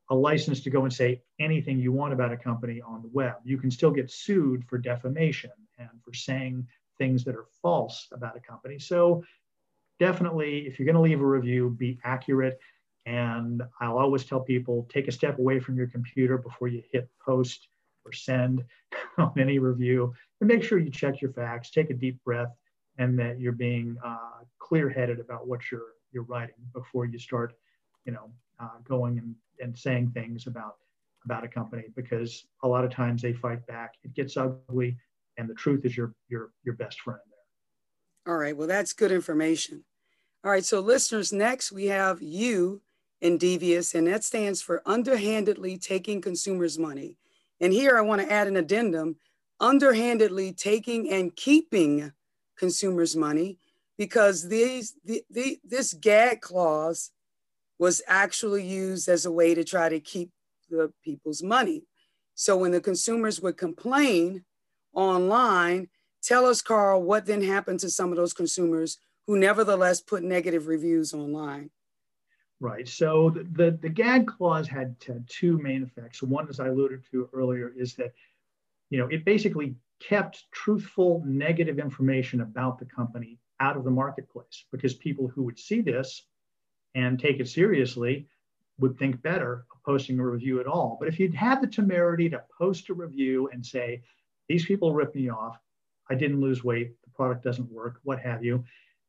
[0.09, 3.35] a license to go and say anything you want about a company on the web.
[3.43, 8.37] You can still get sued for defamation and for saying things that are false about
[8.37, 8.77] a company.
[8.77, 9.23] So
[9.99, 12.59] definitely, if you're going to leave a review, be accurate.
[13.07, 17.09] And I'll always tell people take a step away from your computer before you hit
[17.23, 17.67] post
[18.05, 18.63] or send
[19.17, 22.53] on any review and make sure you check your facts, take a deep breath,
[22.97, 27.53] and that you're being uh, clear headed about what you're, you're writing before you start,
[28.05, 30.77] you know, uh, going and and saying things about
[31.23, 33.93] about a company because a lot of times they fight back.
[34.03, 34.97] It gets ugly,
[35.37, 38.33] and the truth is your your your best friend there.
[38.33, 38.55] All right.
[38.55, 39.83] Well, that's good information.
[40.43, 40.65] All right.
[40.65, 42.81] So, listeners, next we have you
[43.21, 47.17] in devious, and that stands for underhandedly taking consumers' money.
[47.59, 49.17] And here I want to add an addendum
[49.59, 52.11] underhandedly taking and keeping
[52.57, 53.57] consumers' money
[53.97, 57.11] because these the, the, this gag clause
[57.79, 60.31] was actually used as a way to try to keep
[60.69, 61.83] the people's money.
[62.33, 64.43] So when the consumers would complain
[64.93, 65.89] online,
[66.21, 68.97] tell us, Carl, what then happened to some of those consumers
[69.27, 71.69] who nevertheless put negative reviews online?
[72.61, 72.87] Right.
[72.87, 76.23] So the, the, the gag clause had, had two main effects.
[76.23, 78.13] One, as I alluded to earlier, is that
[78.89, 84.65] you know it basically kept truthful negative information about the company out of the marketplace
[84.71, 86.27] because people who would see this
[86.95, 88.27] and take it seriously
[88.79, 90.97] would think better of posting a review at all.
[90.99, 94.01] But if you'd had the temerity to post a review and say,
[94.49, 95.57] these people ripped me off,
[96.09, 98.63] I didn't lose weight, the product doesn't work, what have you,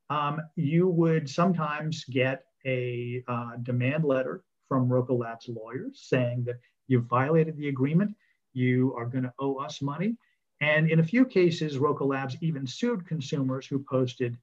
[0.09, 6.57] um, you would sometimes get a uh, demand letter from Roca Labs lawyers saying that
[6.89, 8.15] you violated the agreement,
[8.53, 10.17] you are going to owe us money.
[10.61, 14.37] And in a few cases, Roca Labs even sued consumers who posted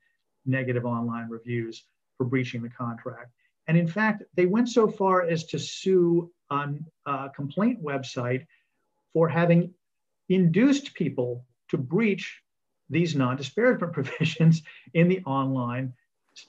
[0.46, 1.84] negative online reviews
[2.18, 3.32] for breaching the contract.
[3.68, 8.46] And in fact, they went so far as to sue on a complaint website
[9.14, 9.74] for having
[10.30, 12.42] induced people to breach
[12.90, 14.62] these non-disparagement provisions
[14.94, 15.94] in the online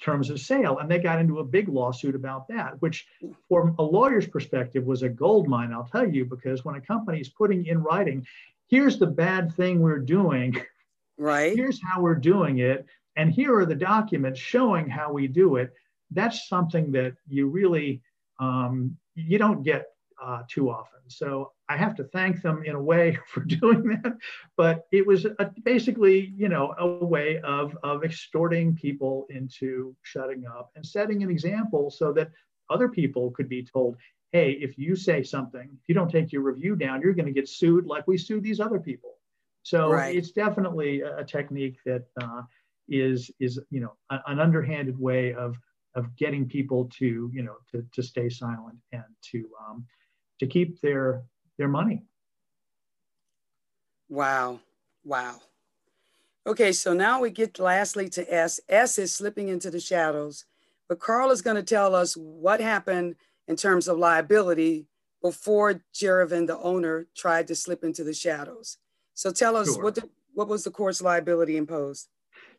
[0.01, 0.79] terms of sale.
[0.79, 3.07] And they got into a big lawsuit about that, which
[3.49, 7.21] from a lawyer's perspective was a gold mine, I'll tell you, because when a company
[7.21, 8.27] is putting in writing,
[8.69, 10.57] here's the bad thing we're doing.
[11.19, 11.55] Right.
[11.55, 12.87] Here's how we're doing it.
[13.17, 15.73] And here are the documents showing how we do it.
[16.11, 18.03] That's something that you really
[18.41, 19.87] um, you don't get
[20.23, 21.01] uh, too often.
[21.09, 24.17] So I have to thank them in a way for doing that.
[24.57, 30.45] But it was a, basically, you know, a way of, of extorting people into shutting
[30.47, 32.31] up and setting an example so that
[32.71, 33.97] other people could be told,
[34.33, 37.33] hey, if you say something, if you don't take your review down, you're going to
[37.33, 39.15] get sued like we sued these other people.
[39.63, 40.15] So right.
[40.15, 42.43] it's definitely a, technique that uh,
[42.87, 45.57] is is you know an underhanded way of
[45.95, 49.87] of getting people to you know to, to stay silent and to um,
[50.39, 51.23] to keep their
[51.59, 52.03] their money.
[54.09, 54.61] Wow.
[55.05, 55.41] Wow.
[56.47, 58.61] Okay, so now we get lastly to S.
[58.69, 60.45] S is slipping into the shadows,
[60.89, 63.17] but Carl is going to tell us what happened
[63.49, 64.87] in terms of liability
[65.23, 68.77] before Juravin, the owner, tried to slip into the shadows.
[69.15, 69.83] So tell us sure.
[69.83, 72.09] what, the, what was the court's liability imposed?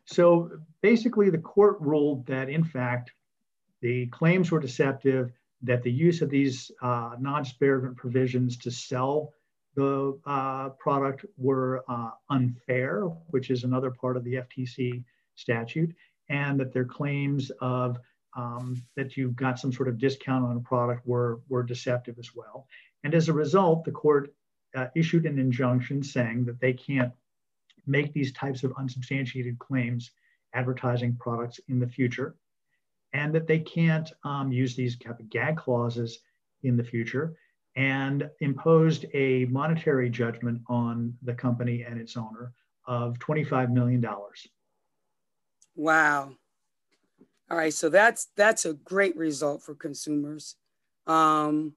[0.04, 0.50] So
[0.82, 3.12] basically, the court ruled that in fact
[3.82, 5.30] the claims were deceptive
[5.66, 9.32] that the use of these uh, non-disparagement provisions to sell
[9.74, 15.04] the uh, product were uh, unfair, which is another part of the FTC
[15.34, 15.94] statute,
[16.30, 17.98] and that their claims of
[18.36, 22.34] um, that you got some sort of discount on a product were, were deceptive as
[22.34, 22.66] well.
[23.02, 24.34] And as a result, the court
[24.74, 27.12] uh, issued an injunction saying that they can't
[27.86, 30.10] make these types of unsubstantiated claims
[30.54, 32.34] advertising products in the future
[33.12, 34.96] and that they can't um, use these
[35.30, 36.18] gag clauses
[36.62, 37.36] in the future
[37.76, 42.52] and imposed a monetary judgment on the company and its owner
[42.86, 44.04] of $25 million.
[45.74, 46.32] Wow.
[47.50, 50.56] All right, so that's that's a great result for consumers.
[51.06, 51.74] Um,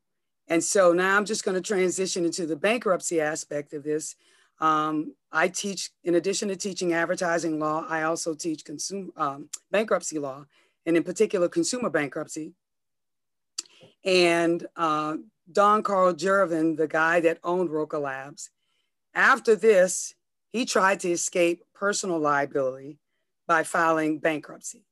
[0.47, 4.15] and so now I'm just going to transition into the bankruptcy aspect of this.
[4.59, 10.17] Um, I teach, in addition to teaching advertising law, I also teach consumer um, bankruptcy
[10.17, 10.45] law
[10.85, 12.53] and in particular consumer bankruptcy.
[14.03, 15.17] And uh,
[15.51, 18.49] Don Carl Juravin, the guy that owned Roca Labs,
[19.13, 20.13] after this,
[20.51, 22.99] he tried to escape personal liability
[23.47, 24.85] by filing bankruptcy.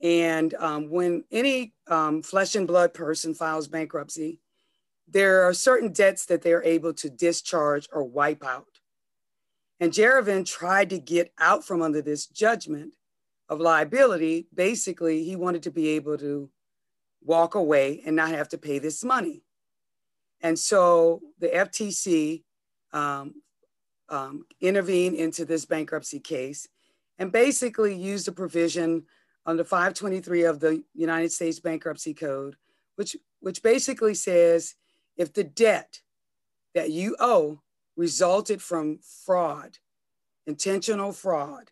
[0.00, 4.40] And um, when any um, flesh and blood person files bankruptcy,
[5.08, 8.66] there are certain debts that they're able to discharge or wipe out.
[9.80, 12.94] And Juravin tried to get out from under this judgment
[13.48, 16.50] of liability, basically, he wanted to be able to
[17.22, 19.42] walk away and not have to pay this money.
[20.40, 22.44] And so the FTC
[22.92, 23.34] um,
[24.08, 26.68] um, intervened into this bankruptcy case
[27.18, 29.04] and basically used a provision
[29.44, 32.56] under 523 of the United States Bankruptcy Code,
[32.96, 34.74] which, which basically says
[35.16, 36.00] if the debt
[36.74, 37.60] that you owe
[37.96, 39.78] resulted from fraud,
[40.46, 41.70] intentional fraud,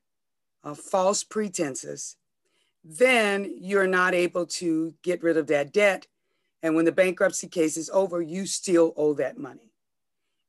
[0.66, 2.16] uh, false pretenses,
[2.84, 6.08] then you're not able to get rid of that debt.
[6.62, 9.70] And when the bankruptcy case is over, you still owe that money.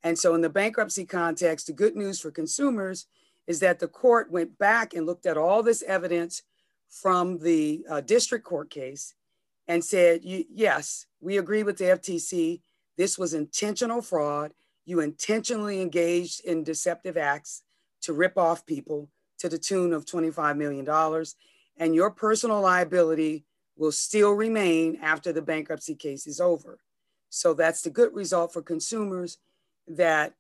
[0.02, 3.06] And so, in the bankruptcy context, the good news for consumers
[3.46, 6.42] is that the court went back and looked at all this evidence
[6.90, 9.14] from the uh, district court case
[9.68, 12.62] and said, yes, we agree with the FTC.
[12.98, 14.54] This was intentional fraud.
[14.86, 17.64] You intentionally engaged in deceptive acts
[18.02, 19.10] to rip off people
[19.40, 21.26] to the tune of $25 million.
[21.78, 26.80] And your personal liability will still remain after the bankruptcy case is over.
[27.30, 29.38] So that's the good result for consumers
[29.88, 30.34] that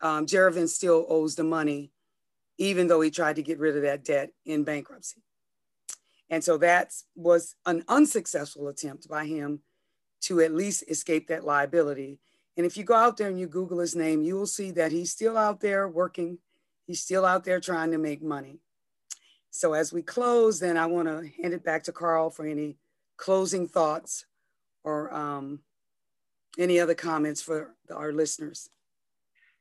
[0.00, 1.90] um, still owes the money,
[2.58, 5.22] even though he tried to get rid of that debt in bankruptcy.
[6.30, 9.60] And so that was an unsuccessful attempt by him
[10.22, 12.18] to at least escape that liability.
[12.56, 14.92] And if you go out there and you Google his name, you will see that
[14.92, 16.38] he's still out there working.
[16.86, 18.60] He's still out there trying to make money.
[19.50, 22.76] So as we close, then I want to hand it back to Carl for any
[23.16, 24.26] closing thoughts
[24.82, 25.60] or um,
[26.58, 28.68] any other comments for our listeners.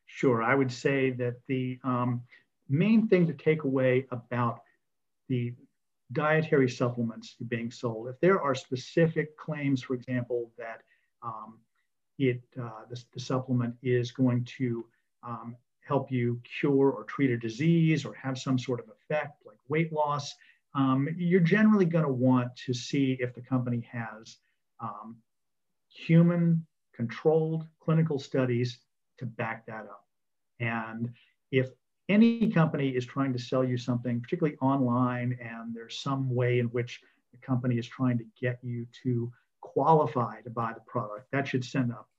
[0.05, 0.43] Sure.
[0.43, 2.21] I would say that the um,
[2.69, 4.61] main thing to take away about
[5.29, 5.53] the
[6.11, 10.81] dietary supplements being sold, if there are specific claims, for example, that
[11.23, 11.59] um,
[12.19, 14.85] it uh, the, the, supplement is going to
[15.23, 15.55] um,
[15.87, 19.91] help you cure or treat a disease or have some sort of effect like weight
[19.91, 20.33] loss,
[20.75, 24.37] um, you're generally going to want to see if the company has
[24.79, 25.17] um,
[25.89, 26.65] human
[26.95, 28.79] controlled clinical studies
[29.17, 30.05] to back that up.
[30.59, 31.11] And
[31.51, 31.69] if
[32.09, 36.67] any company is trying to sell you something, particularly online, and there's some way in
[36.67, 39.31] which the company is trying to get you to
[39.61, 42.09] qualify to buy the product, that should send up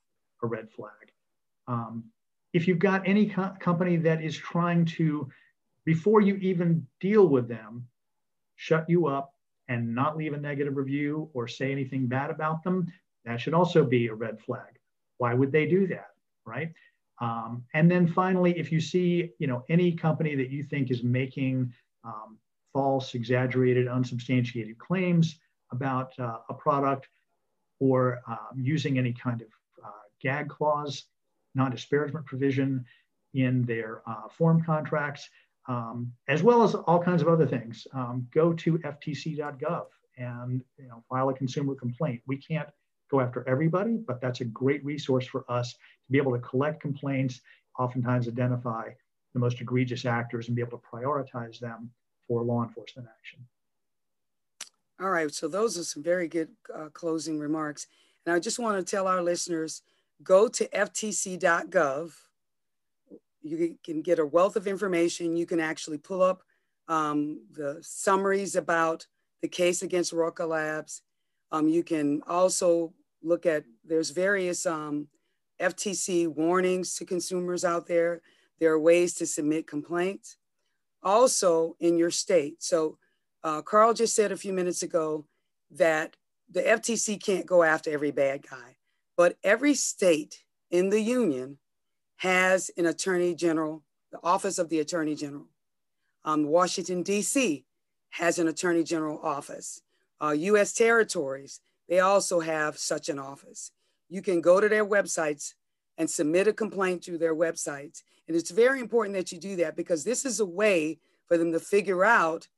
[0.42, 1.12] a red flag.
[1.66, 2.04] Um,
[2.54, 5.28] if you've got any co- company that is trying to,
[5.84, 7.86] before you even deal with them,
[8.54, 9.32] shut you up
[9.68, 12.86] and not leave a negative review or say anything bad about them,
[13.24, 14.78] that should also be a red flag.
[15.18, 16.10] Why would they do that,
[16.46, 16.72] right?
[17.20, 21.02] Um, and then finally, if you see, you know, any company that you think is
[21.02, 21.72] making
[22.04, 22.38] um,
[22.72, 25.38] false, exaggerated, unsubstantiated claims
[25.72, 27.08] about uh, a product
[27.80, 29.48] or um, using any kind of
[29.84, 29.90] uh,
[30.20, 31.06] gag clause,
[31.54, 32.84] non-disparagement provision
[33.34, 35.28] in their uh, form contracts,
[35.68, 39.86] um, as well as all kinds of other things, um, go to ftc.gov
[40.16, 42.20] and you know, file a consumer complaint.
[42.26, 42.68] We can't
[43.10, 46.80] go after everybody, but that's a great resource for us to be able to collect
[46.80, 47.40] complaints,
[47.78, 48.90] oftentimes identify
[49.32, 51.90] the most egregious actors and be able to prioritize them
[52.26, 53.40] for law enforcement action.
[55.00, 57.88] All right, so those are some very good uh, closing remarks.
[58.24, 59.82] And I just want to tell our listeners
[60.22, 62.12] go to ftc.gov.
[63.42, 65.36] You can get a wealth of information.
[65.36, 66.42] You can actually pull up
[66.88, 69.06] um, the summaries about
[69.42, 71.02] the case against Roca Labs.
[71.52, 75.08] Um, you can also look at, there's various um,
[75.60, 78.22] FTC warnings to consumers out there.
[78.60, 80.36] There are ways to submit complaints.
[81.02, 82.62] Also in your state.
[82.62, 82.98] So
[83.42, 85.26] uh, Carl just said a few minutes ago
[85.70, 86.16] that
[86.50, 88.73] the FTC can't go after every bad guy,
[89.16, 91.58] but every state in the union
[92.16, 95.48] has an attorney general, the office of the attorney general.
[96.24, 97.64] Um, Washington, D.C.
[98.10, 99.82] has an attorney general office.
[100.20, 103.70] Uh, US territories they also have such an office.
[104.08, 105.54] You can go to their websites
[105.98, 108.02] and submit a complaint through their websites.
[108.26, 111.52] And it's very important that you do that because this is a way for them
[111.52, 112.48] to figure out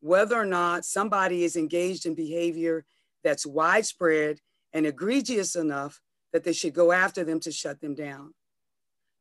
[0.00, 2.84] whether or not somebody is engaged in behavior
[3.22, 4.40] that's widespread
[4.74, 6.02] and egregious enough
[6.32, 8.34] that they should go after them to shut them down.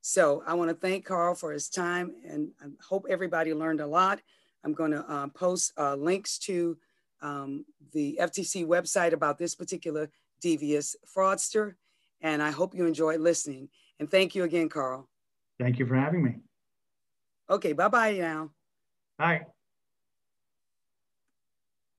[0.01, 3.87] So I want to thank Carl for his time and I hope everybody learned a
[3.87, 4.19] lot.
[4.65, 6.77] I'm going to uh, post uh, links to
[7.21, 10.09] um, the FTC website about this particular
[10.41, 11.75] devious fraudster.
[12.19, 13.69] And I hope you enjoyed listening.
[13.99, 15.07] And thank you again, Carl.
[15.59, 16.35] Thank you for having me.
[17.49, 18.51] Okay, bye bye now.
[19.17, 19.45] Bye.